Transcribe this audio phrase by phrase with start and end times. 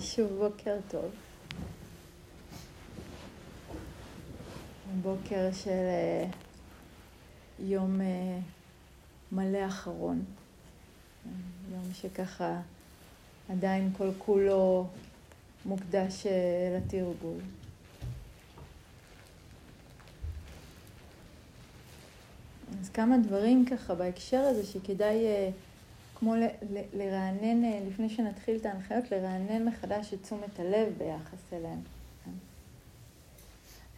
[0.00, 1.10] שוב בוקר טוב.
[5.02, 6.24] בוקר של אה,
[7.58, 8.38] יום אה,
[9.32, 10.24] מלא אחרון.
[11.72, 12.60] יום שככה
[13.48, 14.86] עדיין כל כולו
[15.64, 17.38] מוקדש אה, לתרגול.
[22.80, 25.16] אז כמה דברים ככה בהקשר הזה שכדאי
[26.18, 26.34] כמו
[26.92, 31.80] לרענן, אה, לפני שנתחיל את ההנחיות, לרענן מחדש את תשומת הלב ביחס אליהם.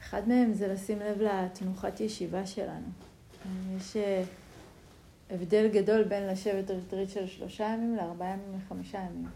[0.00, 2.86] אחד מהם זה לשים לב לתנוחת ישיבה שלנו.
[3.76, 4.22] יש אה,
[5.30, 9.28] הבדל גדול בין לשבת ריטריט של שלושה ימים לארבעה ימים לחמישה ימים.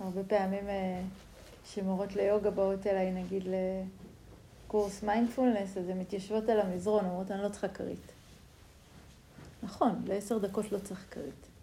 [0.00, 1.02] הרבה פעמים אה,
[1.66, 3.42] שמורות ליוגה באות אליי, נגיד
[4.66, 8.12] לקורס מיינדפולנס, אז הן מתיישבות על המזרון, אומרות, אני לא צריכה כרית.
[9.62, 11.53] נכון, לעשר דקות לא צריך כרית.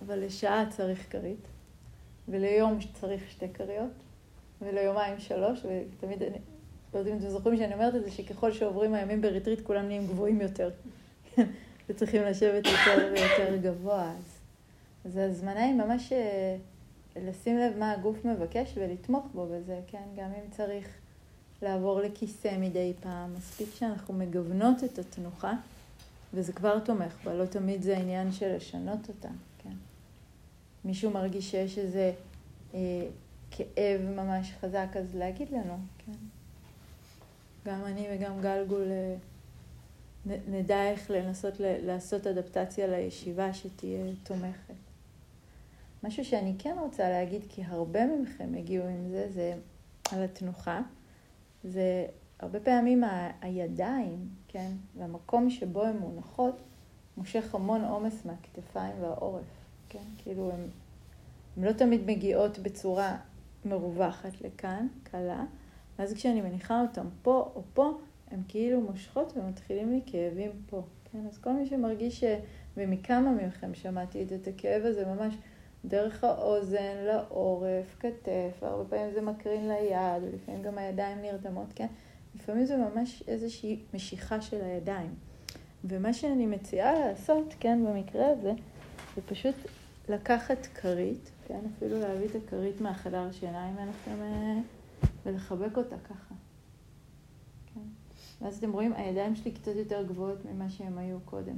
[0.00, 1.46] אבל לשעה צריך כרית,
[2.28, 3.92] וליום צריך שתי כריות,
[4.62, 6.38] וליומיים שלוש, ותמיד אני,
[6.94, 10.06] לא יודעים אם אתם זוכרים שאני אומרת את זה, שככל שעוברים הימים בריטריט כולם נהיים
[10.06, 10.70] גבוהים יותר.
[11.88, 14.12] וצריכים לשבת יותר ויותר גבוה.
[14.12, 14.38] אז,
[15.04, 16.56] אז ההזמנה היא ממש אה,
[17.16, 20.02] לשים לב מה הגוף מבקש ולתמוך בו בזה, כן?
[20.16, 20.88] גם אם צריך
[21.62, 25.52] לעבור לכיסא מדי פעם, מספיק שאנחנו מגוונות את התנוחה,
[26.34, 29.28] וזה כבר תומך בה, לא תמיד זה העניין של לשנות אותה.
[30.84, 32.12] מישהו מרגיש שיש איזה
[32.74, 33.06] אה,
[33.50, 36.12] כאב ממש חזק, אז להגיד לנו, כן.
[37.66, 39.16] גם אני וגם גלגול אה,
[40.48, 44.74] נדע איך לנסות ל- לעשות אדפטציה לישיבה שתהיה תומכת.
[46.02, 49.54] משהו שאני כן רוצה להגיד, כי הרבה מכם הגיעו עם זה, זה
[50.12, 50.80] על התנוחה.
[51.64, 52.06] זה
[52.40, 56.56] הרבה פעמים ה- הידיים, כן, והמקום שבו הן מונחות,
[57.16, 59.44] מושך המון עומס מהכתפיים והעורף.
[59.94, 60.08] כן?
[60.18, 60.66] כאילו הן,
[61.64, 63.16] לא תמיד מגיעות בצורה
[63.64, 65.44] מרווחת לכאן, קלה,
[65.98, 67.98] ואז כשאני מניחה אותן פה או פה,
[68.30, 70.82] הן כאילו מושכות ומתחילים לי כאבים פה,
[71.12, 71.18] כן?
[71.28, 72.24] אז כל מי שמרגיש, ש...
[72.76, 75.34] ומכמה מכם שמעתי את הכאב הזה ממש
[75.84, 81.86] דרך האוזן, לעורף, כתף, הרבה פעמים זה מקרין ליד, ולפעמים גם הידיים נרדמות, כן?
[82.34, 85.14] לפעמים זה ממש איזושהי משיכה של הידיים.
[85.84, 88.52] ומה שאני מציעה לעשות, כן, במקרה הזה,
[89.16, 89.54] זה פשוט
[90.08, 94.60] לקחת כרית, כן, אפילו להביא את הכרית מהחדר שינה אם אין לכם, אה,
[95.26, 96.34] ולחבק אותה ככה.
[97.74, 97.80] כן.
[98.40, 101.56] ואז אתם רואים, הידיים שלי קצת יותר גבוהות ממה שהן היו קודם.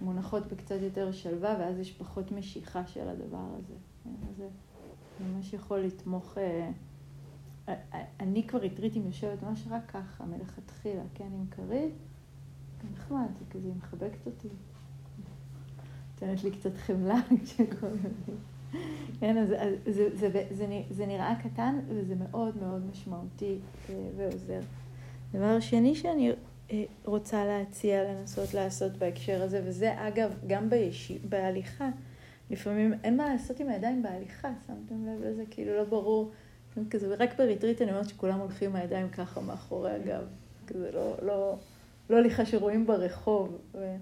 [0.00, 3.74] מונחות בקצת יותר שלווה, ואז יש פחות משיכה של הדבר הזה.
[4.04, 4.48] כן, זה
[5.20, 6.38] ממש יכול לתמוך...
[6.38, 6.70] אה,
[7.68, 11.94] אה, אני כבר הטריתי יושבת ממש רק ככה, מלכתחילה, כן, עם כרית.
[12.92, 14.48] נחמד, זה כזה, מחבקת אותי.
[16.22, 18.14] נותנת לי קצת חמלה כשקוראים.
[19.20, 23.58] כן, אז, אז זה, זה, זה, זה, זה נראה קטן וזה מאוד מאוד משמעותי
[23.90, 24.60] אה, ועוזר.
[25.34, 26.32] דבר שני שאני
[26.70, 31.12] אה, רוצה להציע לנסות לעשות בהקשר הזה, וזה אגב גם ביש...
[31.28, 31.88] בהליכה,
[32.50, 35.42] לפעמים אין מה לעשות עם הידיים בהליכה, שמתם לב לזה?
[35.50, 36.30] כאילו לא ברור,
[36.90, 40.24] כזה, ורק בריטריט אני אומרת שכולם הולכים עם הידיים ככה מאחורי הגב,
[40.66, 41.56] כזה לא, לא,
[42.10, 43.58] לא הליכה שרואים ברחוב.
[43.74, 43.96] ו...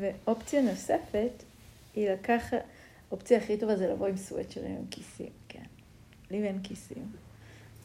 [0.00, 1.42] ואופציה נוספת
[1.94, 2.58] היא לקחת,
[3.08, 5.64] האופציה הכי טובה זה לבוא עם סוואצ'רים עם כיסים, כן.
[6.30, 7.12] לי אין כיסים.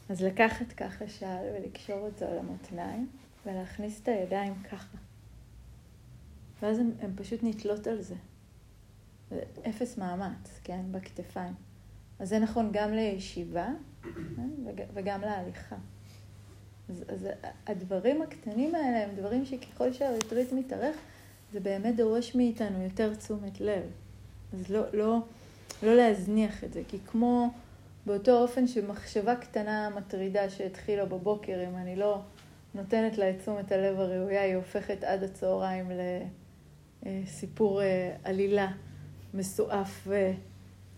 [0.08, 3.08] אז לקחת ככה שעל ולקשור אותו על המותניים
[3.46, 4.96] ולהכניס את הידיים ככה.
[6.62, 8.14] ואז הן פשוט נתלות על זה.
[9.68, 11.54] אפס מאמץ, כן, בכתפיים.
[12.18, 13.68] אז זה נכון גם לישיבה
[14.36, 14.48] כן?
[14.94, 15.76] וגם להליכה.
[16.88, 17.28] אז, אז
[17.66, 20.96] הדברים הקטנים האלה הם דברים שככל שהריטריט מתארך,
[21.52, 23.82] זה באמת דורש מאיתנו יותר תשומת לב.
[24.54, 25.18] אז לא, לא,
[25.82, 27.50] לא להזניח את זה, כי כמו
[28.06, 32.20] באותו אופן שמחשבה קטנה מטרידה שהתחילה בבוקר, אם אני לא
[32.74, 35.90] נותנת לה את תשומת הלב הראויה, היא הופכת עד הצהריים
[37.02, 38.72] לסיפור אה, עלילה
[39.34, 40.08] מסועף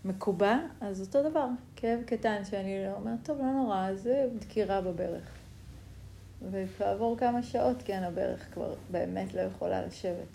[0.05, 5.31] ומקובע, אז אותו דבר, כאב קטן שאני לא אומרת, טוב, לא נורא, זה דקירה בברך.
[6.51, 10.27] וכעבור כמה שעות, כן, הברך כבר באמת לא יכולה לשבת.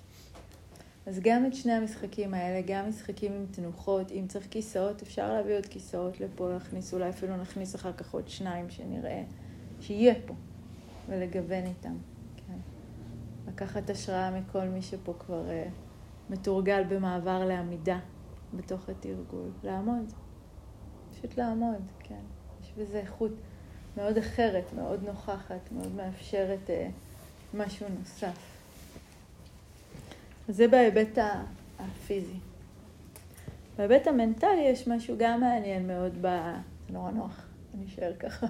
[1.07, 5.57] אז גם את שני המשחקים האלה, גם משחקים עם תנוחות, אם צריך כיסאות, אפשר להביא
[5.57, 9.23] עוד כיסאות לפה, להכניס, אולי אפילו נכניס אחר כך עוד שניים שנראה,
[9.81, 10.35] שיהיה פה,
[11.09, 11.97] ולגוון איתם.
[12.37, 12.59] כן.
[13.49, 15.71] לקחת השראה מכל מי שפה כבר uh,
[16.33, 17.99] מתורגל במעבר לעמידה
[18.55, 19.51] בתוך התרגול.
[19.65, 20.13] לעמוד.
[21.13, 22.23] פשוט לעמוד, כן.
[22.63, 23.33] יש בזה איכות
[23.97, 28.50] מאוד אחרת, מאוד נוכחת, מאוד מאפשרת uh, משהו נוסף.
[30.51, 31.19] זה בהיבט
[31.79, 32.39] הפיזי.
[33.79, 36.27] בהיבט המנטלי יש משהו גם מעניין מאוד ב...
[36.91, 38.47] זה נורא נוח, אני אשאר ככה.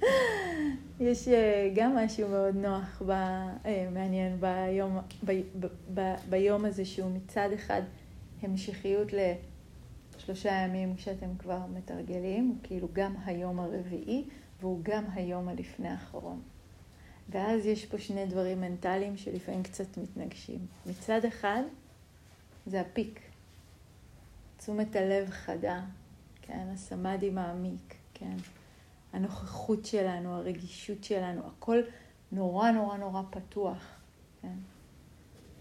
[1.00, 6.84] יש אה, גם משהו מאוד נוח, ב, אה, מעניין ביום, ב, ב, ב, ביום הזה
[6.84, 7.82] שהוא מצד אחד
[8.42, 9.08] המשכיות
[10.16, 14.24] לשלושה ימים כשאתם כבר מתרגלים, הוא כאילו גם היום הרביעי
[14.60, 16.40] והוא גם היום הלפני האחרון.
[17.28, 20.66] ואז יש פה שני דברים מנטליים שלפעמים קצת מתנגשים.
[20.86, 21.62] מצד אחד,
[22.66, 23.20] זה הפיק.
[24.56, 25.80] תשומת הלב חדה,
[26.42, 26.66] כן?
[26.72, 28.36] הסמאדי מעמיק, כן?
[29.12, 31.80] הנוכחות שלנו, הרגישות שלנו, הכל
[32.32, 34.00] נורא נורא נורא פתוח,
[34.42, 34.56] כן?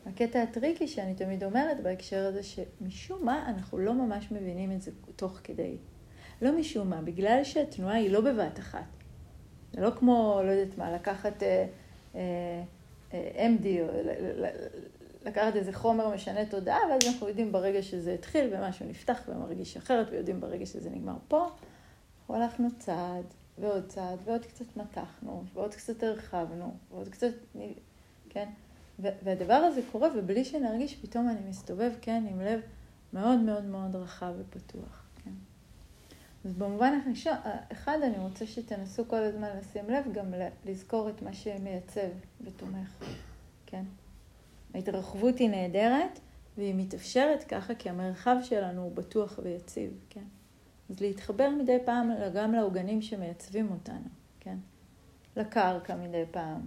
[0.05, 4.91] הקטע הטריקי שאני תמיד אומרת בהקשר הזה, שמשום מה אנחנו לא ממש מבינים את זה
[5.15, 5.77] תוך כדי.
[6.41, 8.96] לא משום מה, בגלל שהתנועה היא לא בבת אחת.
[9.73, 11.65] זה לא כמו, לא יודעת מה, לקחת אה,
[12.15, 12.63] אה,
[13.13, 14.09] אה, MD, או
[15.25, 20.07] לקחת איזה חומר משנה תודעה, ואז אנחנו יודעים ברגע שזה התחיל ומשהו נפתח ומרגיש אחרת,
[20.11, 21.47] ויודעים ברגע שזה נגמר פה.
[22.29, 23.25] אנחנו הלכנו צעד,
[23.57, 27.31] ועוד צעד, ועוד קצת מתחנו, ועוד קצת הרחבנו, ועוד קצת,
[28.29, 28.49] כן?
[28.99, 32.61] והדבר הזה קורה, ובלי שנרגיש, פתאום אני מסתובב, כן, עם לב
[33.13, 35.06] מאוד מאוד מאוד רחב ופתוח?
[36.47, 37.33] אז במובן הראשון,
[37.71, 40.33] אחד, אני רוצה שתנסו כל הזמן לשים לב, גם
[40.65, 42.07] לזכור את מה שמייצב
[42.41, 43.03] ותומך,
[43.65, 43.83] כן?
[44.73, 46.19] ההתרחבות היא נהדרת,
[46.57, 50.23] והיא מתאפשרת ככה כי המרחב שלנו הוא בטוח ויציב, כן?
[50.89, 54.09] אז להתחבר מדי פעם גם לעוגנים שמייצבים אותנו,
[54.39, 54.57] כן?
[55.35, 56.61] לקרקע מדי פעם,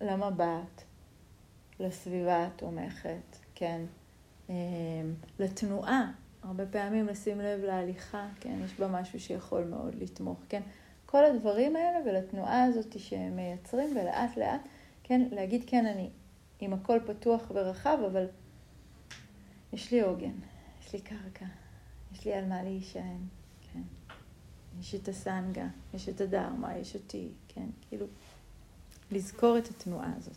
[0.00, 0.82] למבט,
[1.80, 3.80] לסביבה התומכת, כן?
[4.48, 4.54] אמ,
[5.38, 6.12] לתנועה,
[6.44, 8.58] הרבה פעמים לשים לב להליכה, כן?
[8.64, 10.62] יש בה משהו שיכול מאוד לתמוך, כן?
[11.06, 14.60] כל הדברים האלה ולתנועה הזאת שהם מייצרים ולאט לאט,
[15.02, 15.28] כן?
[15.32, 16.10] להגיד כן, אני
[16.60, 18.26] עם הכל פתוח ורחב, אבל
[19.72, 20.34] יש לי עוגן,
[20.80, 21.46] יש לי קרקע,
[22.12, 23.20] יש לי על מה להישען,
[23.72, 23.82] כן?
[24.80, 27.66] יש את הסנגה, יש את הדרמה, יש אותי, כן?
[27.88, 28.06] כאילו,
[29.10, 30.36] לזכור את התנועה הזאת.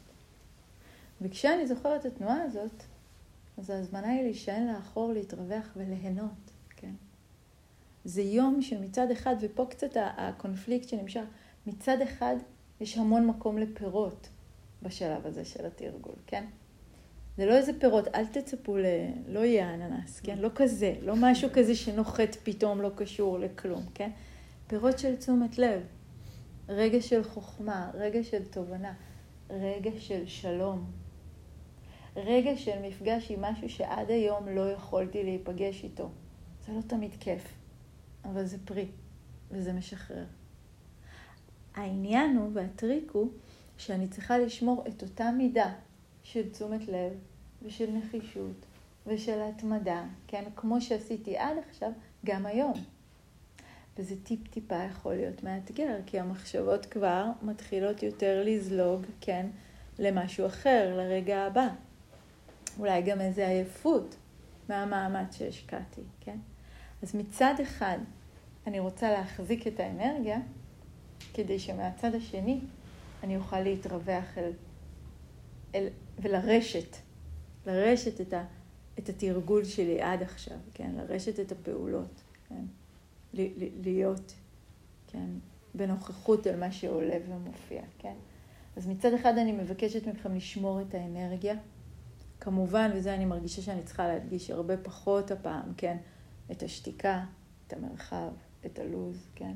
[1.21, 2.83] וכשאני זוכרת את התנועה הזאת,
[3.57, 6.94] אז ההזמנה היא להישען לאחור, להתרווח וליהנות, כן?
[8.06, 11.24] זה יום שמצד אחד, ופה קצת הקונפליקט שנמשך,
[11.68, 12.36] מצד אחד
[12.81, 14.30] יש המון מקום לפירות
[14.83, 16.45] בשלב הזה של התרגול, כן?
[17.38, 18.86] זה לא איזה פירות, אל תצפו ל...
[19.27, 20.38] לא יהיה אננס, כן?
[20.38, 24.10] לא כזה, לא משהו כזה שנוחת פתאום לא קשור לכלום, כן?
[24.68, 25.81] פירות של תשומת לב,
[26.69, 28.94] רגע של חוכמה, רגע של תובנה,
[29.50, 30.86] רגע של שלום,
[32.17, 36.09] רגע של מפגש עם משהו שעד היום לא יכולתי להיפגש איתו.
[36.65, 37.43] זה לא תמיד כיף,
[38.25, 38.87] אבל זה פרי,
[39.51, 40.25] וזה משחרר.
[41.75, 43.29] העניין הוא והטריק הוא
[43.77, 45.73] שאני צריכה לשמור את אותה מידה
[46.23, 47.13] של תשומת לב
[47.63, 48.65] ושל נחישות
[49.07, 51.91] ושל התמדה, כן, כמו שעשיתי עד עכשיו,
[52.25, 52.73] גם היום.
[53.97, 59.45] וזה טיפ-טיפה יכול להיות מאתגר, כי המחשבות כבר מתחילות יותר לזלוג, כן,
[60.00, 61.67] למשהו אחר, לרגע הבא.
[62.79, 64.15] אולי גם איזו עייפות
[64.69, 66.38] מהמאמץ שהשקעתי, כן?
[67.03, 67.98] אז מצד אחד,
[68.67, 70.39] אני רוצה להחזיק את האנרגיה,
[71.34, 72.60] כדי שמהצד השני
[73.24, 74.51] אני אוכל להתרווח אל,
[75.75, 75.88] אל,
[76.19, 76.98] ולרשת,
[77.65, 78.43] לרשת את, ה,
[79.00, 80.91] את התרגול שלי עד עכשיו, כן?
[80.96, 82.63] לרשת את הפעולות, כן?
[83.84, 84.34] להיות,
[85.07, 85.29] כן?
[85.75, 88.15] בנוכחות על מה שעולה ומופיע, כן?
[88.77, 91.55] אז מצד אחד אני מבקשת מכם לשמור את האנרגיה.
[92.48, 95.98] כמובן, וזה אני מרגישה שאני צריכה להדגיש הרבה פחות הפעם, כן?
[96.51, 97.24] את השתיקה,
[97.68, 98.30] את המרחב,
[98.66, 99.54] את הלוז, כן?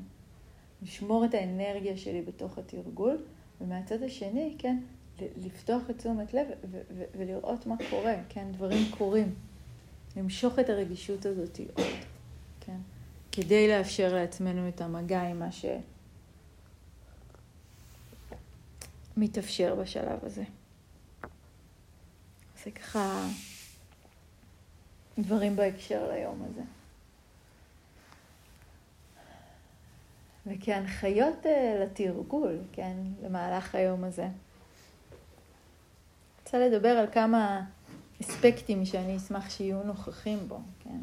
[0.82, 3.22] לשמור את האנרגיה שלי בתוך התרגול,
[3.60, 4.78] ומהצד השני, כן,
[5.20, 6.46] לפתוח את תשומת לב
[7.16, 9.34] ולראות מה קורה, כן, דברים קורים.
[10.16, 11.86] למשוך את הרגישות הזאת עוד,
[12.60, 12.78] כן,
[13.32, 15.48] כדי לאפשר לעצמנו את המגע עם מה
[19.16, 20.44] שמתאפשר בשלב הזה.
[22.64, 23.26] זה ככה
[25.18, 26.62] דברים בהקשר ליום הזה.
[30.46, 34.28] וכהנחיות אה, לתרגול, כן, למהלך היום הזה.
[36.44, 37.64] רוצה לדבר על כמה
[38.22, 40.98] אספקטים שאני אשמח שיהיו נוכחים בו, כן.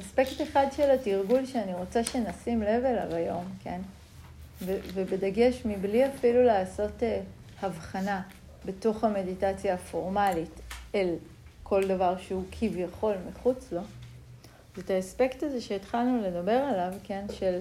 [0.00, 3.80] אספקט אחד של התרגול שאני רוצה שנשים לב אליו היום, כן,
[4.62, 8.22] ו- ובדגש מבלי אפילו לעשות uh, הבחנה
[8.64, 10.60] בתוך המדיטציה הפורמלית
[10.94, 11.14] אל
[11.62, 13.80] כל דבר שהוא כביכול מחוץ לו,
[14.78, 17.58] את האספקט הזה שהתחלנו לדבר עליו, כן, של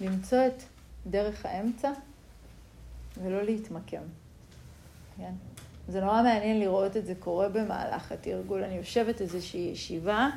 [0.00, 0.62] למצוא את
[1.06, 1.90] דרך האמצע
[3.22, 4.02] ולא להתמקם,
[5.16, 5.32] כן?
[5.88, 8.64] זה נורא מעניין לראות את זה קורה במהלך התרגול.
[8.64, 10.28] אני יושבת איזושהי ישיבה,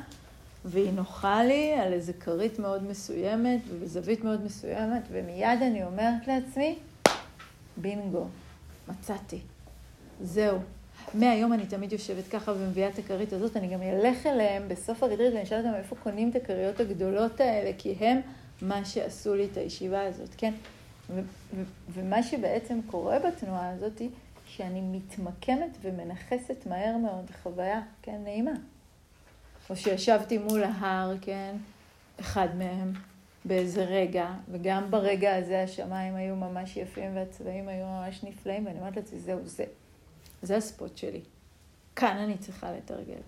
[0.64, 6.78] והיא נוחה לי על איזה כרית מאוד מסוימת ובזווית מאוד מסוימת, ומיד אני אומרת לעצמי,
[7.76, 8.26] בינגו,
[8.88, 9.40] מצאתי.
[10.22, 10.58] זהו.
[11.14, 15.32] מהיום אני תמיד יושבת ככה ומביאה את הכרית הזאת, אני גם אלך אליהם בסוף הריטריט
[15.32, 18.20] ואני אשאל אותם איפה קונים את הכריות הגדולות האלה, כי הם
[18.62, 20.52] מה שעשו לי את הישיבה הזאת, כן?
[21.10, 21.20] ו-
[21.54, 21.62] ו-
[21.92, 24.02] ומה שבעצם קורה בתנועה הזאת,
[24.46, 28.52] שאני מתמקמת ומנכסת מהר מאוד חוויה, כן, נעימה.
[29.70, 31.56] או שישבתי מול ההר, כן,
[32.20, 32.92] אחד מהם,
[33.44, 38.96] באיזה רגע, וגם ברגע הזה השמיים היו ממש יפים והצבעים היו ממש נפלאים, ואני אומרת
[38.96, 39.64] לעצמי, זהו, זה.
[40.42, 41.20] זה הספוט שלי.
[41.96, 43.20] כאן אני צריכה לתרגל.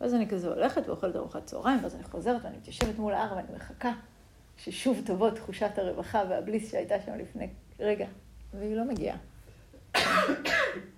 [0.00, 3.56] ואז אני כזה הולכת ואוכלת ארוחת צהריים, ואז אני חוזרת ואני מתיישבת מול ההר ואני
[3.56, 3.92] מחכה
[4.56, 7.48] ששוב תבוא תחושת הרווחה והבליס שהייתה שם לפני
[7.80, 8.06] רגע,
[8.54, 9.16] והיא לא מגיעה.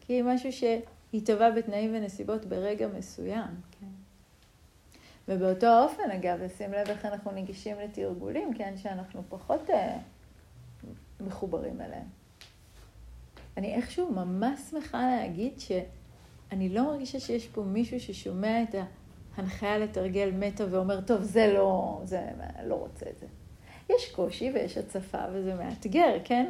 [0.00, 3.48] כי היא משהו שהתהווה בתנאים ונסיבות ברגע מסוים,
[3.80, 3.86] כן.
[5.28, 9.98] ובאותו אופן, אגב, לשים לב איך אנחנו ניגשים לתרגולים, כן, שאנחנו פחות אה,
[11.20, 12.19] מחוברים אליהם.
[13.56, 18.74] אני איכשהו ממש שמחה להגיד שאני לא מרגישה שיש פה מישהו ששומע את
[19.36, 22.20] ההנחיה לתרגל מטה ואומר, טוב, זה לא, זה,
[22.66, 23.26] לא רוצה את זה.
[23.90, 26.46] יש קושי ויש הצפה וזה מאתגר, כן?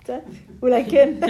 [0.00, 0.20] קצת,
[0.62, 1.14] אולי כן.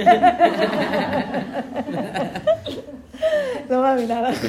[3.70, 4.44] לא מאמינה לך.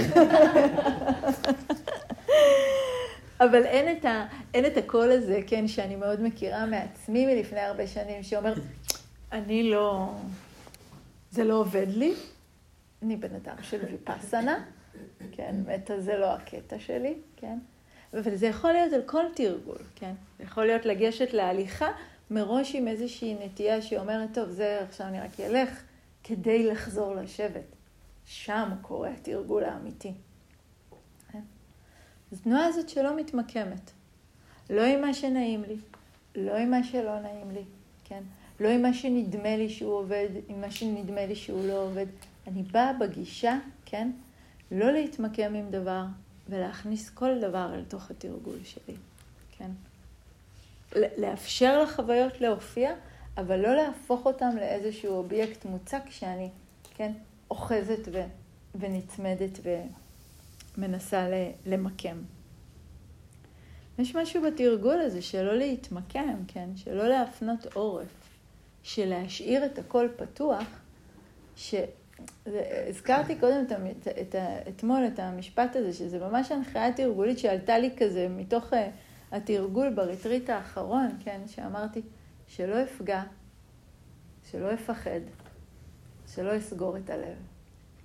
[3.39, 7.87] אבל אין את, ה, אין את הקול הזה, כן, שאני מאוד מכירה מעצמי מלפני הרבה
[7.87, 8.53] שנים, שאומר,
[9.31, 10.09] אני לא,
[11.33, 12.13] זה לא עובד לי,
[13.01, 14.65] אני בן אדם של ויפאסנה,
[15.31, 17.57] כן, מטה זה לא הקטע שלי, כן,
[18.13, 21.91] אבל זה יכול להיות על כל תרגול, כן, זה יכול להיות לגשת להליכה
[22.31, 25.83] מראש עם איזושהי נטייה שאומרת, טוב, זה עכשיו אני רק אלך
[26.23, 27.75] כדי לחזור לשבת.
[28.25, 30.13] שם קורה התרגול האמיתי.
[31.31, 31.41] כן?
[32.31, 33.91] זו תנועה הזאת שלא מתמקמת.
[34.69, 35.77] לא עם מה שנעים לי,
[36.35, 37.63] לא עם מה שלא נעים לי,
[38.03, 38.23] כן?
[38.59, 42.05] לא עם מה שנדמה לי שהוא עובד, עם מה שנדמה לי שהוא לא עובד.
[42.47, 44.11] אני באה בגישה, כן?
[44.71, 46.03] לא להתמקם עם דבר
[46.49, 48.95] ולהכניס כל דבר אל תוך התרגול שלי,
[49.57, 49.71] כן?
[51.17, 52.93] לאפשר לחוויות להופיע,
[53.37, 56.49] אבל לא להפוך אותם לאיזשהו אובייקט מוצק שאני,
[56.95, 57.11] כן,
[57.51, 58.23] אוחזת ו,
[58.75, 59.59] ונצמדת
[60.77, 61.27] ומנסה
[61.65, 62.17] למקם.
[63.99, 68.22] יש משהו בתרגול הזה שלא להתמקם, כן, שלא להפנות עורף.
[68.83, 70.63] של להשאיר את הכל פתוח,
[71.55, 74.35] שהזכרתי קודם את, את,
[74.67, 78.89] אתמול את המשפט הזה, שזה ממש הנחיה תרגולית שעלתה לי כזה מתוך אה,
[79.31, 82.01] התרגול בריטריט האחרון, כן, שאמרתי
[82.47, 83.23] שלא אפגע,
[84.51, 85.19] שלא אפחד,
[86.33, 87.37] שלא אסגור את הלב,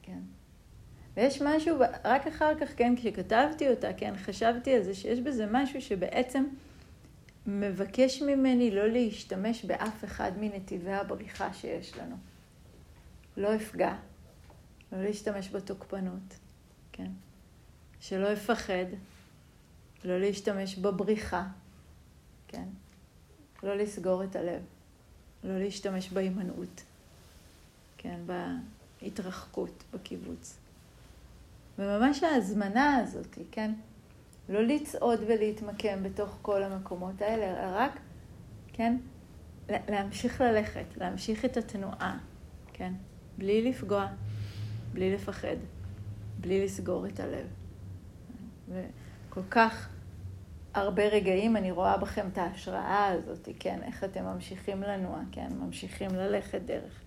[0.03, 0.19] כן.
[1.17, 5.81] ויש משהו, רק אחר כך, כן, כשכתבתי אותה, כן, חשבתי על זה, שיש בזה משהו
[5.83, 6.45] שבעצם
[7.49, 12.17] מבקש ממני לא להשתמש באף אחד מנתיבי הבריחה שיש לנו.
[13.37, 13.95] לא אפגע,
[14.93, 16.39] לא להשתמש בתוקפנות,
[16.93, 17.11] כן?
[18.01, 18.85] שלא אפחד,
[20.05, 21.47] לא להשתמש בבריחה,
[22.49, 22.69] כן?
[23.63, 24.63] לא לסגור את הלב,
[25.45, 26.83] לא להשתמש בהימנעות,
[27.99, 28.21] כן?
[29.03, 30.59] בהתרחקות, בקיבוץ.
[31.79, 33.73] וממש ההזמנה הזאת, כן?
[34.49, 38.01] לא לצעוד ולהתמקם בתוך כל המקומות האלה, אלא רק,
[38.73, 38.97] כן,
[39.69, 42.19] להמשיך ללכת, להמשיך את התנועה,
[42.73, 42.93] כן,
[43.39, 44.07] בלי לפגוע,
[44.93, 45.57] בלי לפחד,
[46.41, 47.47] בלי לסגור את הלב.
[48.69, 49.89] וכל כך
[50.75, 56.11] הרבה רגעים אני רואה בכם את ההשראה הזאת, כן, איך אתם ממשיכים לנוע, כן, ממשיכים
[56.15, 57.01] ללכת דרך.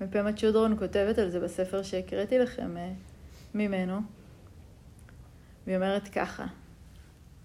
[0.00, 2.92] מפמה צ'ודרון כותבת על זה בספר שהקראתי לכם אה,
[3.54, 4.00] ממנו.
[5.70, 6.46] והיא אומרת ככה,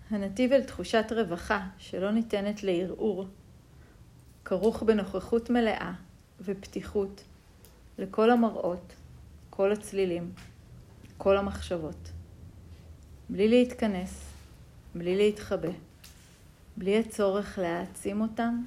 [0.09, 3.25] הנתיב אל תחושת רווחה שלא ניתנת לערעור,
[4.45, 5.93] כרוך בנוכחות מלאה
[6.41, 7.23] ופתיחות
[7.97, 8.93] לכל המראות,
[9.49, 10.31] כל הצלילים,
[11.17, 12.11] כל המחשבות.
[13.29, 14.33] בלי להתכנס,
[14.95, 15.71] בלי להתחבא,
[16.77, 18.61] בלי הצורך להעצים אותם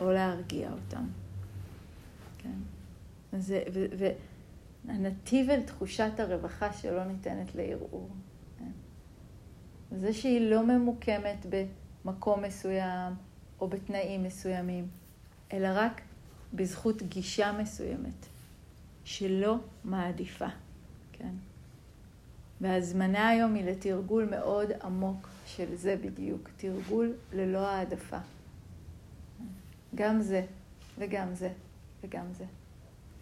[0.00, 1.04] או להרגיע אותם.
[2.38, 2.58] כן?
[3.38, 3.62] זה,
[4.84, 8.10] והנתיב אל תחושת הרווחה שלא ניתנת לערעור.
[9.90, 11.46] זה שהיא לא ממוקמת
[12.04, 13.12] במקום מסוים
[13.60, 14.88] או בתנאים מסוימים,
[15.52, 16.00] אלא רק
[16.54, 18.26] בזכות גישה מסוימת,
[19.04, 20.48] שלא מעדיפה,
[21.12, 21.32] כן?
[22.60, 28.18] וההזמנה היום היא לתרגול מאוד עמוק של זה בדיוק, תרגול ללא העדפה.
[29.94, 30.46] גם זה
[30.98, 31.52] וגם זה
[32.04, 32.44] וגם זה.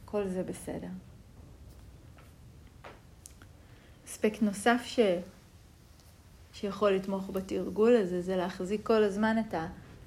[0.04, 0.88] כל זה בסדר.
[4.06, 5.00] אספקט נוסף ש...
[6.54, 9.66] שיכול לתמוך בתרגול הזה, זה להחזיק כל הזמן את, ה...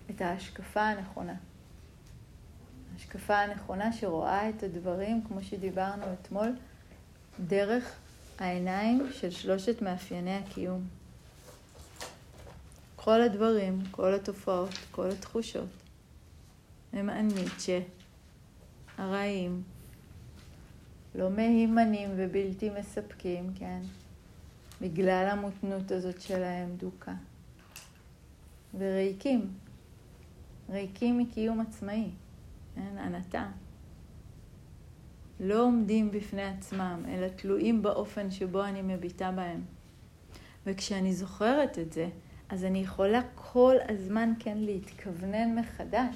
[0.10, 1.36] את ההשקפה הנכונה.
[2.94, 6.56] ההשקפה הנכונה שרואה את הדברים, כמו שדיברנו אתמול,
[7.48, 7.96] דרך
[8.39, 10.88] העיניים של שלושת מאפייני הקיום.
[12.96, 15.70] כל הדברים, כל התופעות, כל התחושות,
[16.94, 17.80] הם הניטשה,
[18.98, 19.63] הרעים,
[21.16, 23.80] לא מהימנים ובלתי מספקים, כן?
[24.81, 27.13] בגלל המותנות הזאת שלהם דוקה.
[28.77, 29.53] וריקים,
[30.69, 32.10] ריקים מקיום עצמאי,
[32.75, 32.98] כן?
[32.98, 33.48] ענתה.
[35.39, 39.62] לא עומדים בפני עצמם, אלא תלויים באופן שבו אני מביטה בהם.
[40.65, 42.10] וכשאני זוכרת את זה,
[42.50, 46.15] אז אני יכולה כל הזמן כן להתכוונן מחדש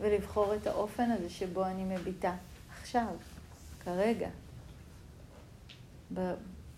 [0.00, 2.36] ולבחור את האופן הזה שבו אני מביטה.
[2.80, 3.06] עכשיו,
[3.84, 4.28] כרגע,
[6.14, 6.34] ב,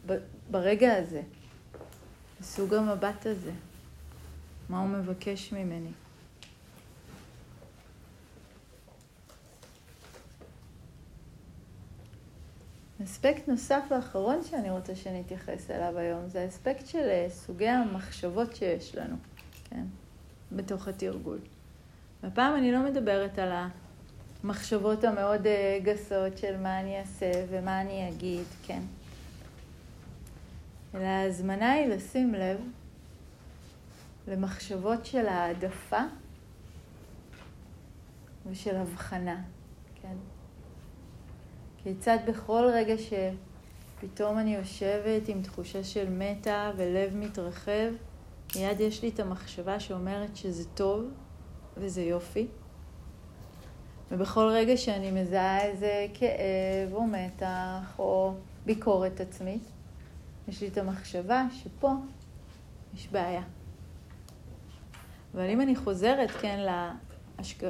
[0.07, 0.17] ב,
[0.53, 1.23] ברגע הזה,
[2.41, 3.51] בסוג המבט הזה,
[4.69, 5.91] מה הוא מבקש ממני.
[13.05, 18.95] אספקט נוסף ואחרון שאני רוצה שנתייחס אליו היום זה האספקט של אה, סוגי המחשבות שיש
[18.95, 19.17] לנו,
[19.71, 19.85] כן,
[20.53, 21.39] בתוך התרגול.
[22.23, 23.53] והפעם אני לא מדברת על
[24.45, 28.83] המחשבות המאוד אה, גסות של מה אני אעשה ומה אני אגיד, כן.
[30.95, 32.61] אלא ההזמנה היא לשים לב
[34.29, 36.01] למחשבות של העדפה
[38.51, 39.41] ושל הבחנה,
[40.03, 40.17] כן.
[41.83, 47.93] כיצד בכל רגע שפתאום אני יושבת עם תחושה של מתה ולב מתרחב,
[48.57, 51.05] מיד יש לי את המחשבה שאומרת שזה טוב
[51.77, 52.47] וזה יופי.
[54.11, 58.35] ובכל רגע שאני מזהה איזה כאב או מתח או
[58.67, 59.72] ביקורת עצמית,
[60.53, 61.93] יש לי את המחשבה שפה
[62.95, 63.43] יש בעיה.
[65.35, 66.61] אבל אם אני חוזרת, כן,
[67.39, 67.63] להשק...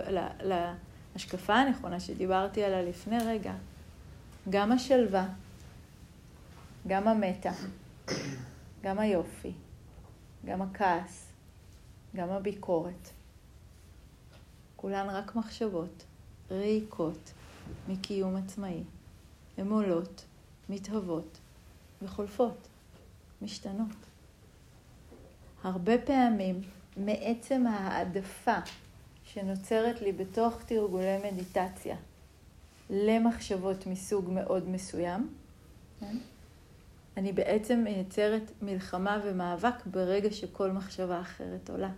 [1.15, 3.55] להשקפה הנכונה שדיברתי עליה לפני רגע,
[4.51, 5.29] גם השלווה,
[6.87, 7.65] גם המתח,
[8.83, 9.53] גם היופי,
[10.45, 11.33] גם הכעס,
[12.17, 13.11] גם הביקורת.
[14.77, 16.05] כולן רק מחשבות
[16.51, 17.33] ריקות
[17.89, 18.83] מקיום עצמאי.
[19.59, 20.25] הן עולות,
[20.69, 21.39] מתהוות
[22.03, 22.69] וחולפות,
[23.43, 23.97] משתנות.
[25.63, 26.61] הרבה פעמים
[26.97, 28.59] מעצם העדפה
[29.25, 31.97] שנוצרת לי בתוך תרגולי מדיטציה,
[32.91, 35.35] למחשבות מסוג מאוד מסוים,
[36.01, 36.17] כן?
[37.17, 41.91] אני בעצם מייצרת מלחמה ומאבק ברגע שכל מחשבה אחרת עולה.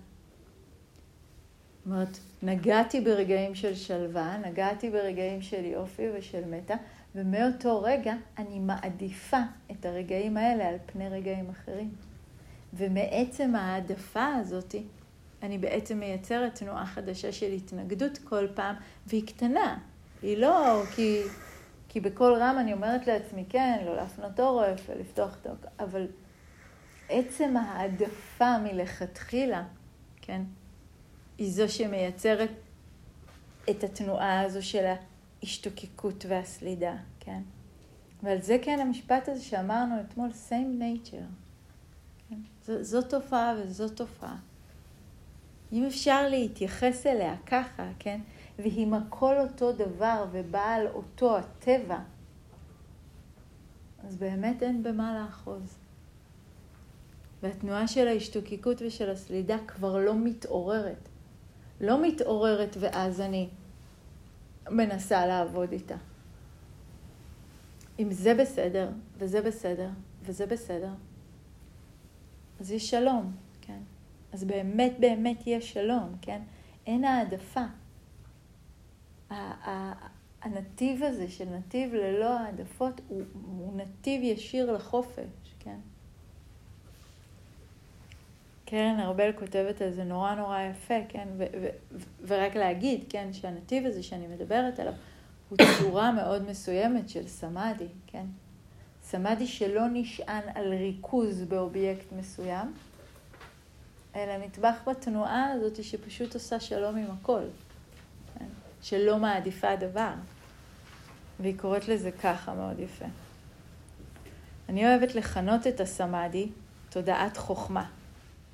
[1.79, 6.75] זאת אומרת, נגעתי ברגעים של שלווה, נגעתי ברגעים של יופי ושל מתה,
[7.15, 11.91] ומאותו רגע אני מעדיפה את הרגעים האלה על פני רגעים אחרים.
[12.75, 14.83] ומעצם העדפה הזאתי,
[15.43, 18.77] אני בעצם מייצרת תנועה חדשה של התנגדות כל פעם,
[19.07, 19.79] והיא קטנה.
[20.23, 21.23] היא לא כי,
[21.89, 26.07] כי בקול רם אני אומרת לעצמי, כן, לא להפנות עורף ולפתוח העוק, אבל
[27.09, 29.65] עצם העדפה מלכתחילה,
[30.23, 30.43] כן,
[31.39, 32.51] היא זו שמייצרת
[33.71, 34.95] את התנועה הזו של
[35.43, 37.43] ההשתוקקות והסלידה, כן?
[38.23, 41.27] ועל זה כן המשפט הזה שאמרנו אתמול, same nature.
[42.29, 42.37] כן?
[42.83, 44.37] זו, תופעה וזו תופעה.
[45.73, 48.21] אם אפשר להתייחס אליה ככה, כן?
[48.59, 51.99] ואם הכל אותו דבר ובעל אותו הטבע,
[54.07, 55.79] אז באמת אין במה לאחוז.
[57.43, 61.09] והתנועה של ההשתוקקות ושל הסלידה כבר לא מתעוררת.
[61.81, 63.49] לא מתעוררת ואז אני
[64.71, 65.97] מנסה לעבוד איתה.
[67.99, 69.89] אם זה בסדר, וזה בסדר,
[70.23, 70.93] וזה בסדר,
[72.61, 73.79] אז יש שלום, כן?
[74.33, 76.43] אז באמת באמת יש שלום, כן?
[76.87, 77.65] אין העדפה.
[80.43, 85.79] הנתיב הזה של נתיב ללא העדפות הוא, הוא נתיב ישיר לחופש, כן?
[88.65, 91.29] קרן ארבל כותבת על זה נורא נורא יפה, כן?
[91.39, 94.93] ו- ו- ורק להגיד, כן, שהנתיב הזה שאני מדברת עליו
[95.49, 98.27] הוא צורה מאוד מסוימת של סמאדי, כן?
[99.03, 102.73] סמאדי שלא נשען על ריכוז באובייקט מסוים,
[104.17, 107.43] אלא נטבח בתנועה הזאת שפשוט עושה שלום עם הכל,
[108.39, 108.47] כן?
[108.83, 110.13] שלא מעדיפה דבר.
[111.41, 113.05] והיא קוראת לזה ככה מאוד יפה.
[114.69, 116.49] אני אוהבת לכנות את הסמאדי
[116.91, 117.85] תודעת חוכמה.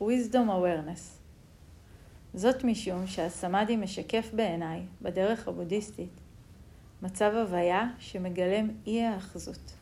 [0.00, 1.20] Wisdom awareness.
[2.34, 6.20] זאת משום שהסמאדי משקף בעיניי, בדרך הבודהיסטית,
[7.02, 9.72] מצב הוויה שמגלם אי האחזות.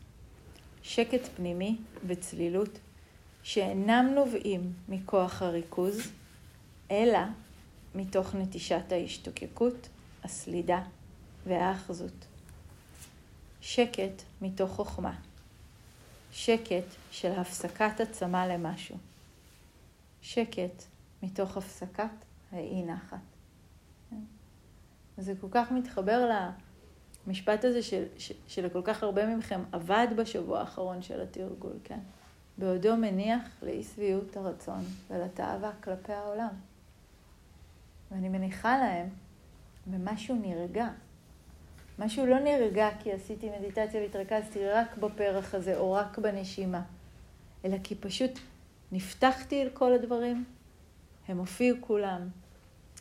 [0.81, 1.77] שקט פנימי
[2.07, 2.79] וצלילות
[3.43, 6.11] שאינם נובעים מכוח הריכוז,
[6.91, 7.19] אלא
[7.95, 9.89] מתוך נטישת ההשתוקקות,
[10.23, 10.81] הסלידה
[11.47, 12.25] והאחזות.
[13.61, 15.13] שקט מתוך חוכמה.
[16.31, 19.08] שקט של הפסקת עצמה למשהו.
[20.21, 20.83] שקט
[21.23, 23.17] מתוך הפסקת האי נחת.
[25.17, 26.31] זה כל כך מתחבר
[27.27, 31.99] למשפט הזה של, של, שלכל כך הרבה מכם עבד בשבוע האחרון של התרגול, כן?
[32.57, 36.53] בעודו מניח לאי שביעות הרצון ולתאווה כלפי העולם.
[38.11, 39.09] ואני מניחה להם
[39.87, 40.87] ומשהו נרגע.
[41.99, 46.81] משהו לא נרגע כי עשיתי מדיטציה והתרכזתי רק בפרח הזה או רק בנשימה,
[47.65, 48.31] אלא כי פשוט
[48.91, 50.43] נפתחתי אל כל הדברים,
[51.27, 52.21] הם הופיעו כולם,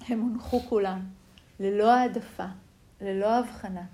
[0.08, 1.00] הם הונחו כולם,
[1.60, 2.46] ללא העדפה,
[3.00, 3.84] ללא הבחנה,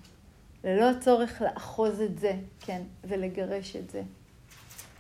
[0.65, 4.03] ללא הצורך לאחוז את זה, כן, ולגרש את זה.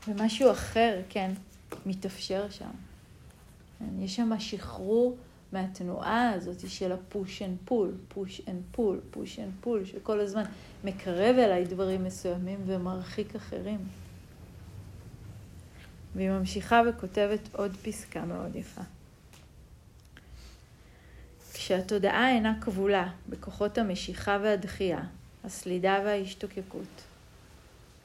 [0.09, 1.31] ומשהו אחר, כן,
[1.87, 2.71] מתאפשר שם.
[3.79, 5.17] כן, יש שם שחרור
[5.53, 10.45] מהתנועה הזאת של ה push and pull, push and pull, push and pull, שכל הזמן
[10.85, 13.79] מקרב אליי דברים מסוימים ומרחיק אחרים.
[16.15, 18.83] והיא ממשיכה וכותבת עוד פסקה מאוד יפה.
[21.53, 25.01] כשהתודעה אינה כבולה בכוחות המשיכה והדחייה,
[25.45, 27.03] הסלידה וההשתוקקות,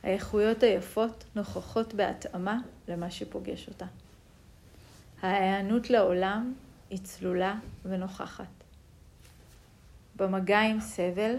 [0.03, 3.85] האיכויות היפות נוכחות בהתאמה למה שפוגש אותה.
[5.21, 6.53] ההיענות לעולם
[6.89, 8.45] היא צלולה ונוכחת.
[10.15, 11.35] במגע עם סבל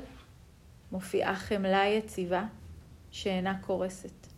[0.93, 2.45] מופיעה חמלה יציבה
[3.11, 4.30] שאינה קורסת.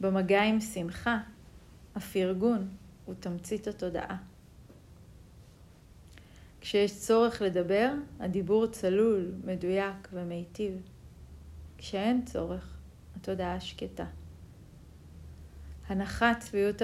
[0.00, 1.18] במגע עם שמחה,
[1.94, 2.68] הפרגון
[3.04, 4.16] הוא תמצית התודעה.
[6.60, 10.82] כשיש צורך לדבר, הדיבור צלול, מדויק ומיטיב.
[11.78, 12.78] כשאין צורך,
[13.16, 14.04] התודעה שקטה.
[15.88, 16.82] הנחת, שביעות,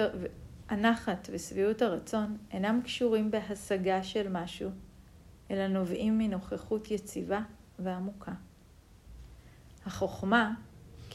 [0.69, 4.69] הנחת ושביעות הרצון אינם קשורים בהשגה של משהו,
[5.51, 7.41] אלא נובעים מנוכחות יציבה
[7.79, 8.31] ועמוקה.
[9.85, 10.53] החוכמה,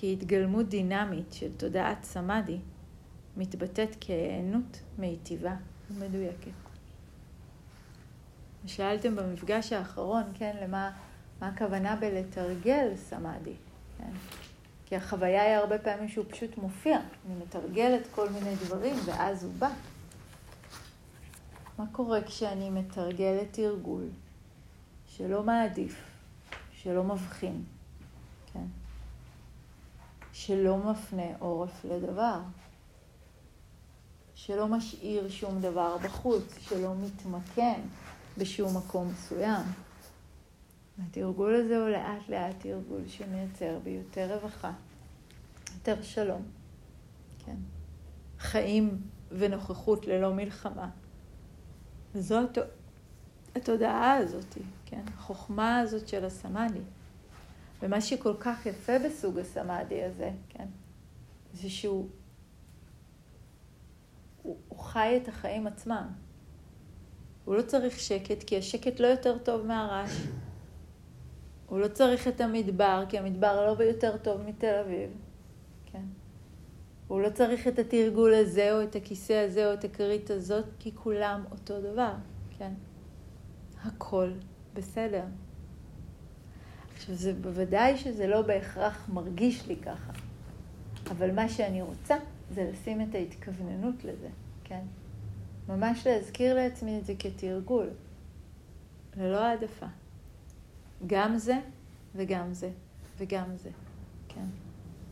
[0.02, 2.58] כהתגלמות דינמית של תודעת סמאדי,
[3.36, 5.54] מתבטאת כהיענות מיטיבה
[5.90, 6.50] ומדויקת.
[8.66, 10.90] שאלתם במפגש האחרון, כן, למה
[11.40, 13.54] מה הכוונה בלתרגל סמאדי,
[13.98, 14.10] כן?
[14.86, 19.52] כי החוויה היא הרבה פעמים שהוא פשוט מופיע, אני מתרגלת כל מיני דברים ואז הוא
[19.58, 19.70] בא.
[21.78, 24.08] מה קורה כשאני מתרגלת תרגול
[25.06, 26.04] שלא מעדיף,
[26.72, 27.64] שלא מבחין?
[30.32, 32.40] שלא מפנה עורף לדבר,
[34.34, 37.80] שלא משאיר שום דבר בחוץ, שלא מתמקן
[38.38, 39.62] בשום מקום מסוים.
[40.98, 44.72] התרגול הזה הוא לאט לאט תרגול שמייצר בי יותר רווחה,
[45.74, 46.42] יותר שלום,
[47.46, 47.56] כן?
[48.38, 50.90] חיים ונוכחות ללא מלחמה.
[52.14, 52.58] הת...
[53.56, 55.02] התודעה הזאת, כן?
[55.16, 56.80] החוכמה הזאת של הסמאדי.
[57.82, 60.66] ומה שכל כך יפה בסוג הסמאדי הזה, כן?
[61.52, 62.08] זה שהוא
[64.42, 66.08] הוא, הוא חי את החיים עצמם.
[67.44, 70.26] הוא לא צריך שקט, כי השקט לא יותר טוב מהרעש.
[71.66, 75.10] הוא לא צריך את המדבר, כי המדבר לא יותר טוב מתל אביב,
[75.92, 76.04] כן?
[77.08, 80.94] הוא לא צריך את התרגול הזה, או את הכיסא הזה, או את הכרית הזאת, כי
[80.94, 82.12] כולם אותו דבר,
[82.58, 82.72] כן?
[83.82, 84.30] הכל
[84.74, 85.24] בסדר.
[87.02, 90.12] עכשיו, זה בוודאי שזה לא בהכרח מרגיש לי ככה,
[91.10, 92.16] אבל מה שאני רוצה
[92.50, 94.28] זה לשים את ההתכווננות לזה,
[94.64, 94.84] כן?
[95.68, 97.90] ממש להזכיר לעצמי את זה כתרגול,
[99.16, 99.86] ללא העדפה.
[101.06, 101.58] גם זה
[102.14, 102.70] וגם זה
[103.18, 103.70] וגם זה,
[104.28, 104.46] כן.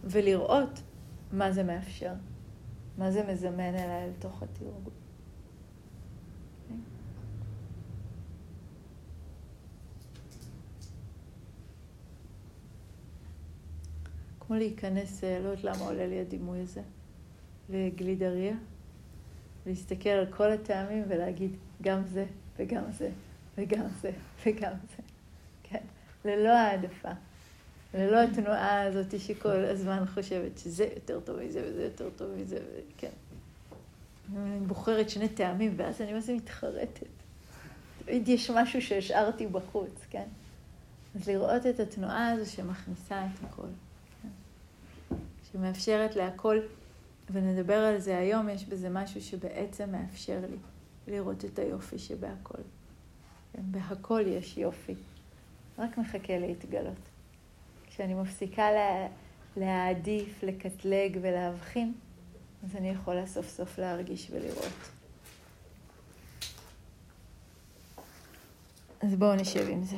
[0.05, 0.81] ולראות
[1.33, 2.13] מה זה מאפשר,
[2.99, 5.00] מה זה מזמן אליי לתוך התרגול.
[14.51, 16.81] כמו להיכנס, אה, לא יודעת למה עולה לי הדימוי הזה,
[17.69, 18.55] לגלידריה,
[19.67, 21.51] להסתכל על כל הטעמים ולהגיד
[21.83, 23.11] גם זה וגם זה
[23.59, 24.11] וגם זה
[24.47, 25.03] וגם זה.
[26.25, 27.09] ללא העדפה,
[27.95, 32.59] ללא התנועה הזאת שכל הזמן חושבת שזה יותר טוב מזה וזה יותר טוב מזה,
[32.97, 33.11] וכן.
[34.37, 37.07] אני בוחרת שני טעמים, ואז אני מה זה מתחרטת.
[38.05, 40.29] תמיד יש משהו שהשארתי בחוץ, כן?
[41.17, 43.90] אז לראות את התנועה הזו שמכניסה את הכל, כן?
[45.53, 46.59] שמאפשרת להכל,
[47.31, 50.57] ונדבר על זה היום, יש בזה משהו שבעצם מאפשר לי
[51.09, 52.59] לראות את היופי שבהכל.
[53.53, 53.63] כן?
[53.71, 54.95] בהכל יש יופי.
[55.79, 56.99] רק מחכה להתגלות.
[57.87, 59.09] כשאני מפסיקה לה,
[59.57, 61.93] להעדיף, לקטלג ולהבחין,
[62.65, 64.91] אז אני יכולה סוף סוף להרגיש ולראות.
[69.01, 69.97] אז בואו נשב עם זה.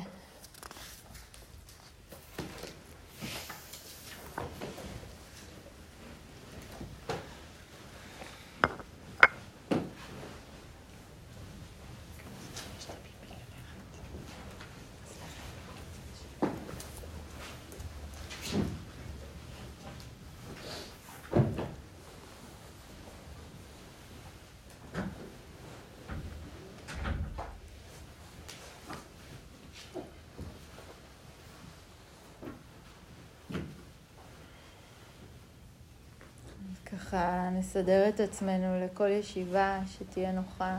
[37.63, 40.79] נסדר את עצמנו לכל ישיבה שתהיה נוחה.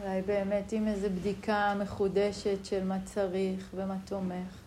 [0.00, 4.58] אולי באמת עם איזו בדיקה מחודשת של מה צריך ומה תומך.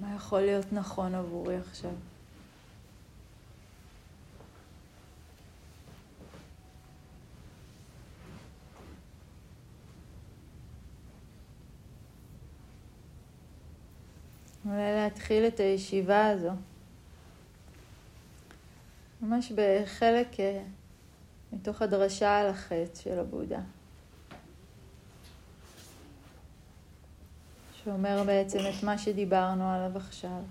[0.00, 1.90] מה יכול להיות נכון עבורי עכשיו.
[14.68, 16.50] אולי להתחיל את הישיבה הזו.
[19.20, 20.62] ממש בחלק אה,
[21.52, 23.60] מתוך הדרשה על החטא של הבודה.
[27.84, 30.42] שאומר בעצם את מה שדיברנו עליו עכשיו.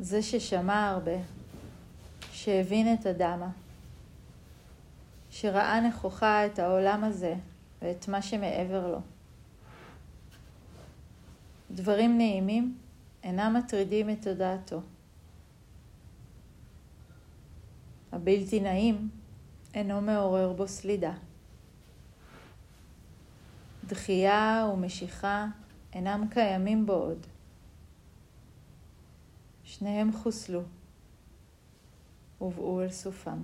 [0.00, 1.16] זה ששמע הרבה,
[2.32, 3.63] שהבין את הדמה.
[5.34, 7.34] שראה נכוחה את העולם הזה
[7.82, 9.00] ואת מה שמעבר לו.
[11.70, 12.78] דברים נעימים
[13.22, 14.80] אינם מטרידים את תודעתו.
[18.12, 19.08] הבלתי נעים
[19.74, 21.14] אינו מעורר בו סלידה.
[23.86, 25.46] דחייה ומשיכה
[25.92, 27.26] אינם קיימים בו עוד.
[29.64, 30.62] שניהם חוסלו,
[32.38, 33.42] הובאו אל סופם.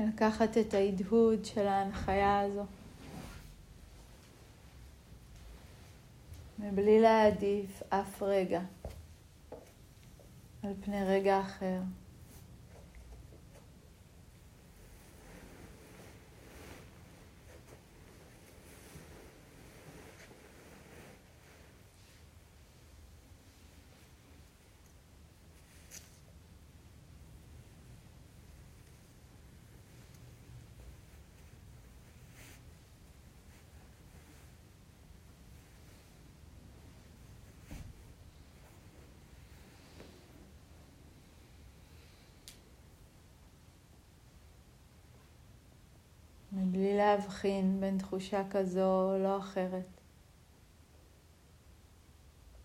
[0.00, 2.64] ולקחת את ההדהוד של ההנחיה הזו.
[6.58, 8.60] מבלי להעדיף אף רגע
[10.62, 11.80] על פני רגע אחר.
[46.52, 50.00] מבלי להבחין בין תחושה כזו לא אחרת.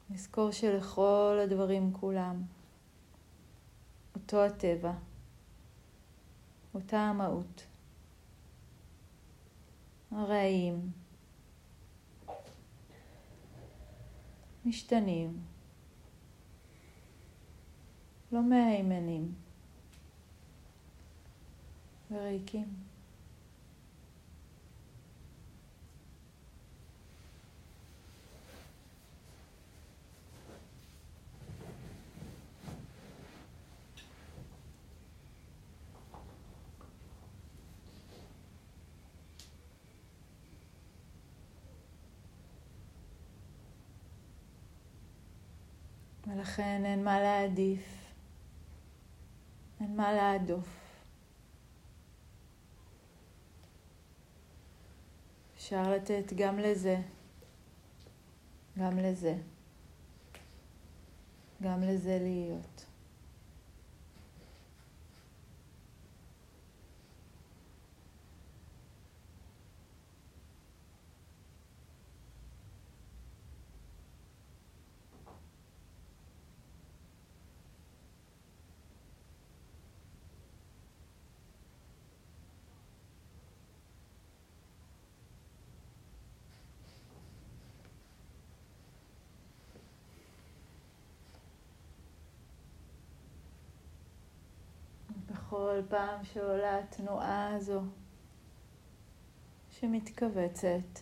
[0.10, 2.41] נזכור שלכל הדברים כולם,
[4.15, 4.93] אותו הטבע,
[6.73, 7.65] אותה המהות,
[10.12, 10.91] הרעים,
[14.65, 15.39] משתנים,
[18.31, 19.34] לא מהימנים
[22.12, 22.85] וריקים.
[46.36, 48.12] ולכן אין מה להעדיף,
[49.82, 50.67] אין מה להדוף.
[55.56, 56.98] אפשר לתת גם לזה,
[58.78, 59.38] גם לזה,
[61.62, 62.86] גם לזה להיות.
[95.56, 97.82] בכל פעם שעולה התנועה הזו
[99.70, 101.00] שמתכווצת.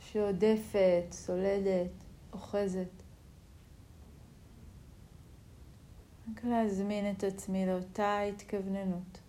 [0.00, 1.90] שעודפת, סולדת,
[2.32, 2.88] אוחזת.
[6.30, 9.20] רק להזמין את עצמי לאותה התכווננות.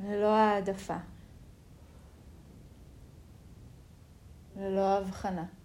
[0.00, 0.96] ללא העדפה.
[4.56, 5.55] ללא הבחנה.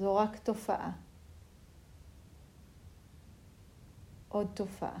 [0.00, 0.92] זו רק תופעה.
[4.28, 4.98] עוד תופעה.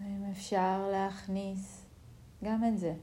[0.00, 1.86] האם אפשר להכניס
[2.44, 2.94] גם את זה?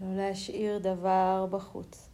[0.00, 2.11] לא להשאיר דבר בחוץ.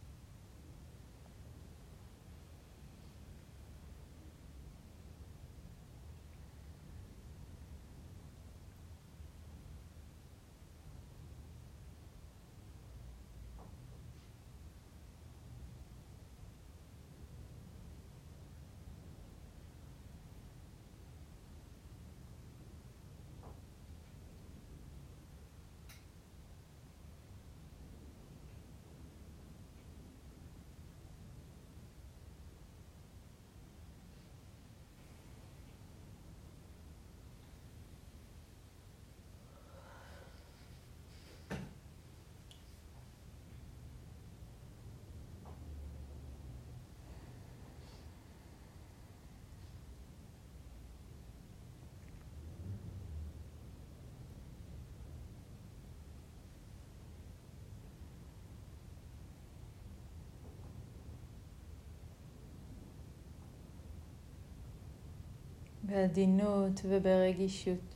[65.89, 67.95] בעדינות וברגישות.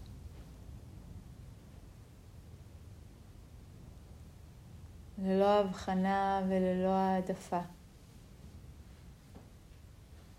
[5.17, 7.59] ללא הבחנה וללא העדפה.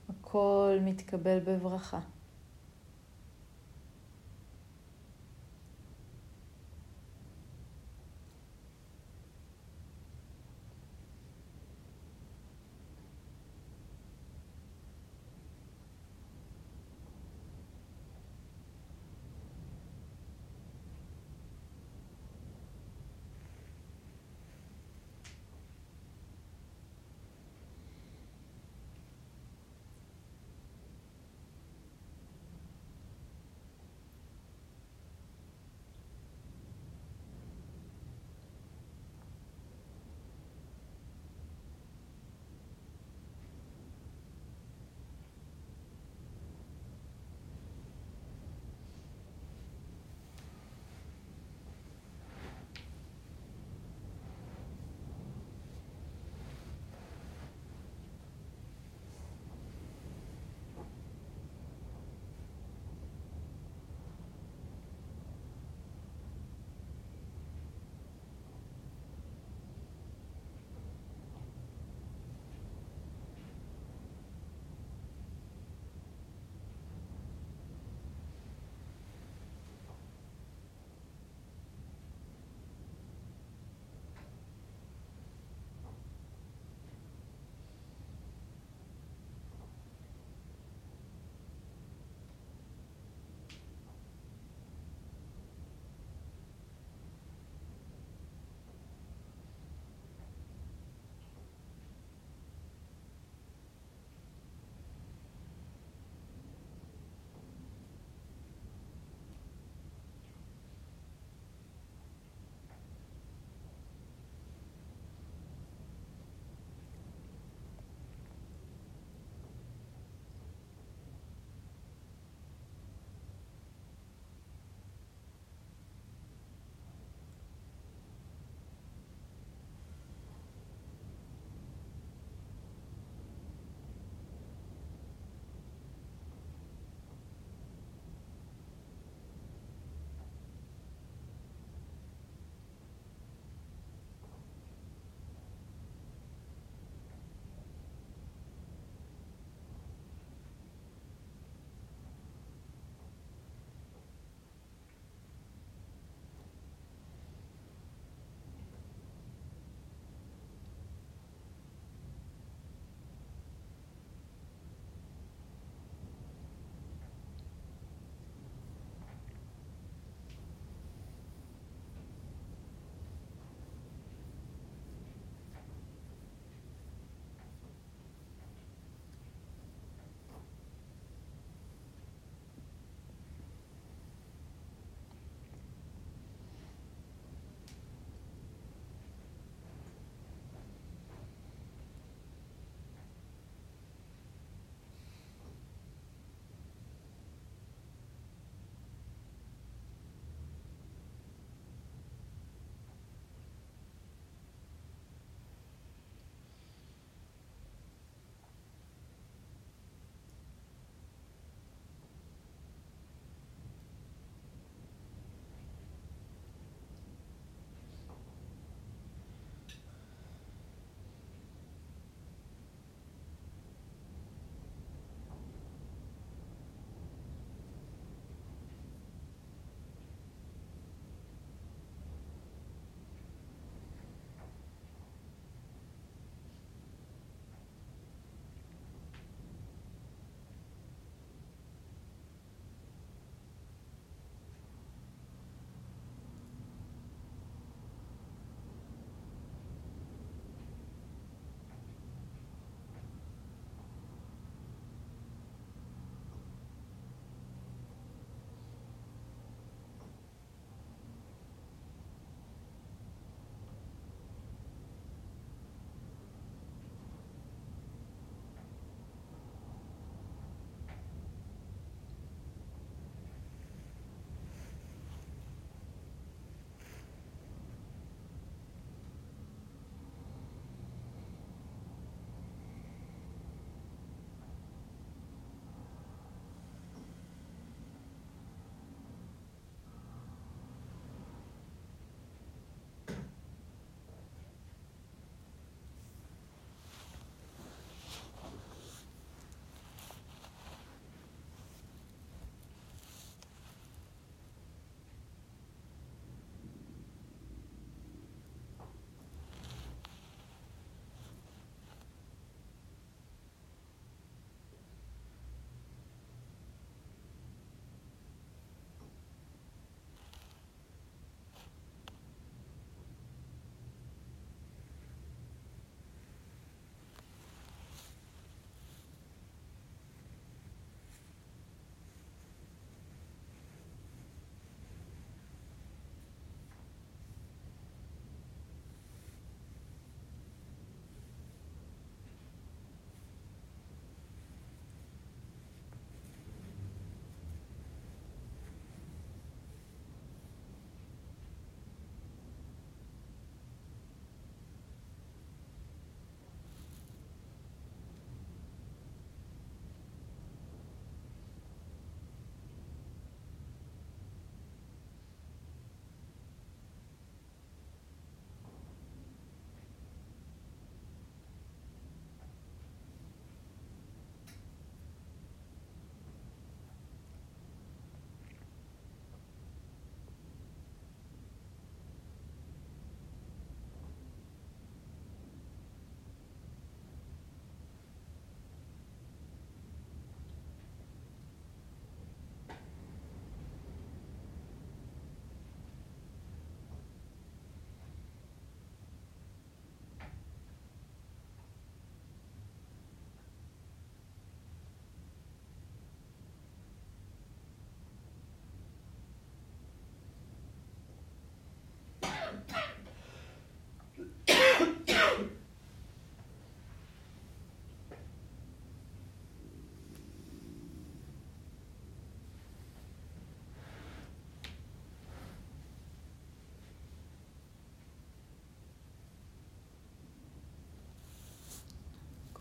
[0.09, 2.01] הכל מתקבל בברכה.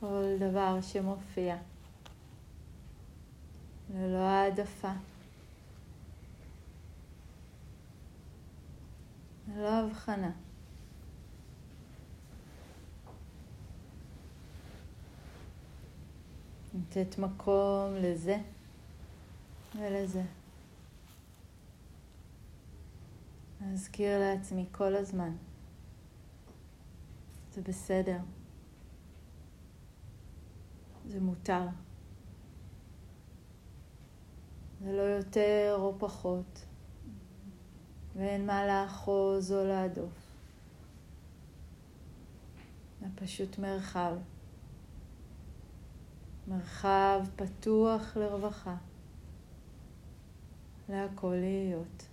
[0.03, 1.57] כל דבר שמופיע,
[3.93, 4.91] ללא העדפה,
[9.47, 10.31] ללא הבחנה.
[16.75, 18.37] לתת מקום לזה
[19.75, 20.23] ולזה.
[23.61, 25.35] להזכיר לעצמי כל הזמן.
[27.53, 28.17] זה בסדר.
[31.13, 31.67] זה מותר.
[34.81, 36.65] זה לא יותר או פחות,
[38.15, 40.35] ואין מה לאחוז או להדוף.
[43.01, 44.15] זה פשוט מרחב.
[46.47, 48.75] מרחב פתוח לרווחה,
[50.89, 52.07] להכל להיות.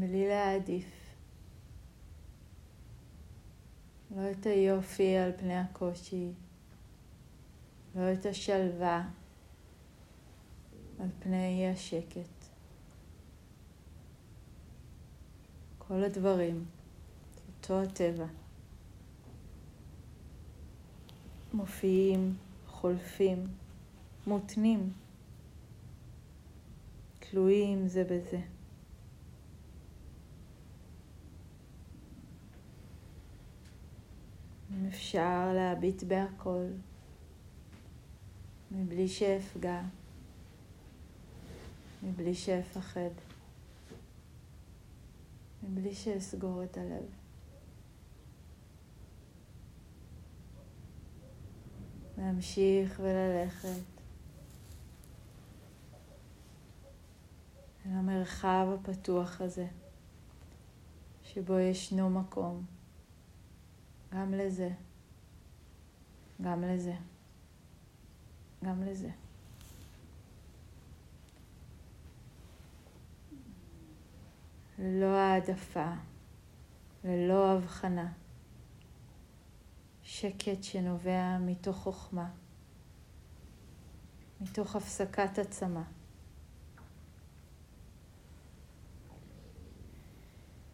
[0.00, 0.86] בלי להעדיף.
[4.16, 6.32] לא את היופי על פני הקושי,
[7.94, 9.08] לא את השלווה
[11.00, 12.44] על פני השקט.
[15.78, 16.64] כל הדברים,
[17.48, 18.26] אותו הטבע,
[21.52, 22.36] מופיעים,
[22.66, 23.46] חולפים,
[24.26, 24.92] מותנים,
[27.18, 28.40] תלויים זה בזה.
[34.88, 36.66] אפשר להביט בהכל,
[38.70, 39.80] מבלי שאפגע,
[42.02, 43.10] מבלי שאפחד.
[45.62, 47.04] מבלי שאסגור את הלב.
[52.18, 53.68] להמשיך וללכת
[57.86, 59.66] אל המרחב הפתוח הזה,
[61.22, 62.64] שבו ישנו מקום
[64.14, 64.70] גם לזה,
[66.42, 66.94] גם לזה,
[68.64, 69.10] גם לזה.
[74.78, 75.92] ללא העדפה,
[77.04, 78.12] ללא הבחנה.
[80.02, 82.30] שקט שנובע מתוך חוכמה,
[84.40, 85.82] מתוך הפסקת עצמה.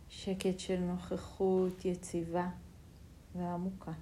[0.09, 2.49] שקט של נוכחות יציבה
[3.37, 3.93] ועמוקה.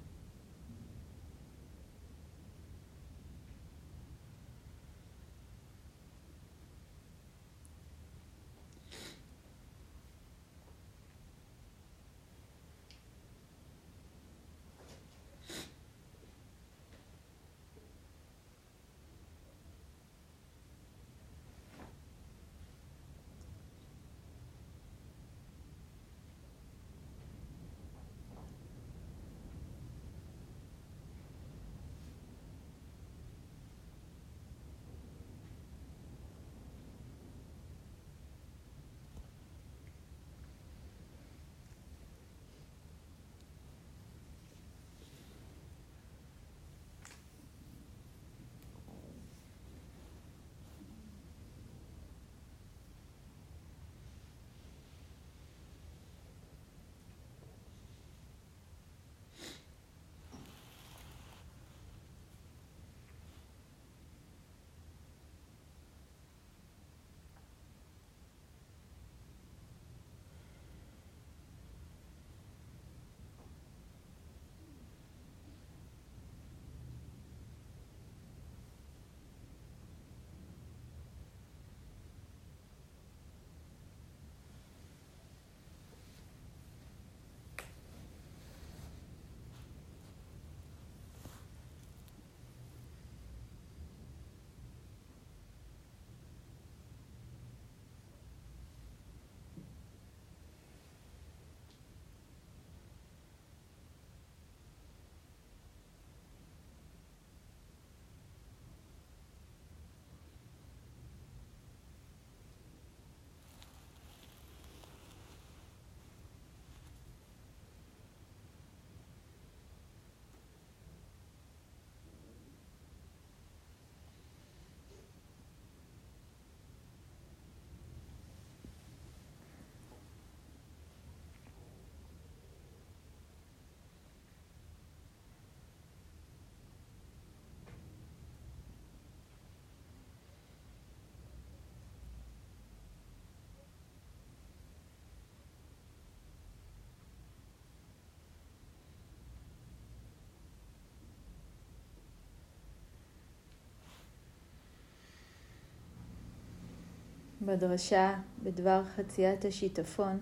[157.46, 160.20] בדרשה בדבר חציית השיטפון,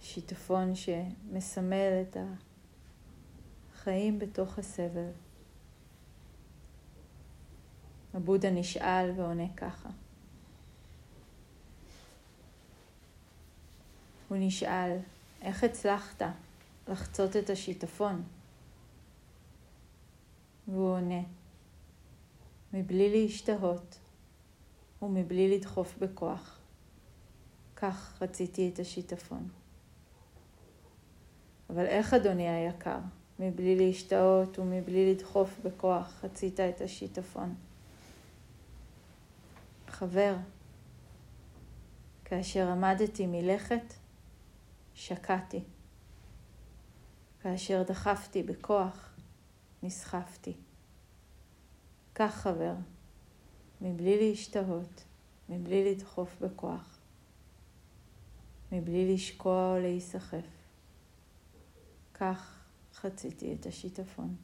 [0.00, 2.16] שיטפון שמסמל את
[3.72, 5.10] החיים בתוך הסבל.
[8.14, 9.88] הבודה נשאל ועונה ככה.
[14.28, 14.98] הוא נשאל,
[15.42, 16.22] איך הצלחת
[16.88, 18.22] לחצות את השיטפון?
[20.68, 21.22] והוא עונה,
[22.72, 23.98] מבלי להשתהות,
[25.02, 26.58] ומבלי לדחוף בכוח.
[27.76, 29.48] כך רציתי את השיטפון.
[31.70, 32.98] אבל איך, אדוני היקר,
[33.38, 37.54] מבלי להשתאות ומבלי לדחוף בכוח, רצית את השיטפון?
[39.88, 40.36] חבר,
[42.24, 43.94] כאשר עמדתי מלכת,
[44.94, 45.60] שקעתי.
[47.40, 49.14] כאשר דחפתי בכוח,
[49.82, 50.52] נסחפתי.
[52.14, 52.74] כך, חבר,
[53.82, 55.04] מבלי להשתהות,
[55.48, 56.98] מבלי לדחוף בכוח,
[58.72, 60.46] מבלי לשקוע או להיסחף.
[62.14, 62.58] כך
[62.94, 64.36] חציתי את השיטפון.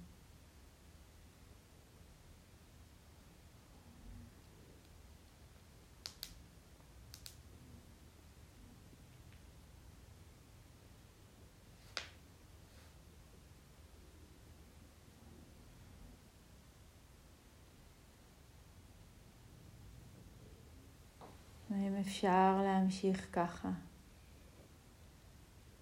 [21.71, 23.71] האם אפשר להמשיך ככה?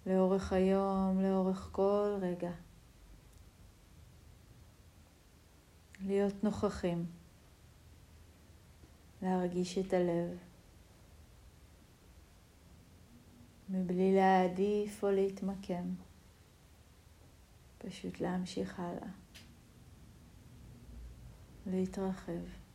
[0.05, 2.51] לאורך היום, לאורך כל רגע.
[6.05, 7.05] להיות נוכחים,
[9.21, 10.37] להרגיש את הלב,
[13.69, 15.93] מבלי להעדיף או להתמקם,
[17.77, 19.09] פשוט להמשיך הלאה,
[21.65, 22.66] להתרחב.